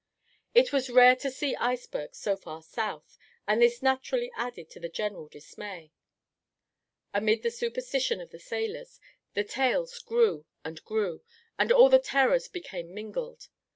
It 0.55 0.73
was 0.73 0.89
rare 0.89 1.15
to 1.17 1.29
see 1.29 1.55
icebergs 1.57 2.17
so 2.17 2.35
far 2.35 2.63
south, 2.63 3.19
and 3.47 3.61
this 3.61 3.83
naturally 3.83 4.31
added 4.35 4.67
to 4.71 4.79
the 4.79 4.89
general 4.89 5.27
dismay. 5.27 5.91
Amid 7.13 7.43
the 7.43 7.51
superstition 7.51 8.19
of 8.19 8.31
the 8.31 8.39
sailors, 8.39 8.99
the 9.35 9.43
tales 9.43 9.99
grew 9.99 10.47
and 10.65 10.83
grew, 10.85 11.21
and 11.59 11.71
all 11.71 11.87
the 11.87 11.99
terrors 11.99 12.47
became 12.47 12.91
mingled. 12.95 13.47